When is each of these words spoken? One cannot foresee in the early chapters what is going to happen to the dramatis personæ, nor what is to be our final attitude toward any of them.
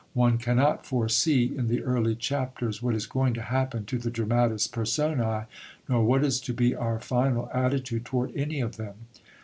One 0.15 0.39
cannot 0.39 0.83
foresee 0.83 1.43
in 1.55 1.67
the 1.67 1.83
early 1.83 2.15
chapters 2.15 2.81
what 2.81 2.95
is 2.95 3.05
going 3.05 3.35
to 3.35 3.41
happen 3.43 3.85
to 3.85 3.99
the 3.99 4.09
dramatis 4.09 4.67
personæ, 4.67 5.45
nor 5.87 6.03
what 6.03 6.25
is 6.25 6.41
to 6.41 6.55
be 6.55 6.73
our 6.73 6.99
final 6.99 7.51
attitude 7.53 8.03
toward 8.05 8.35
any 8.35 8.61
of 8.61 8.77
them. 8.77 8.95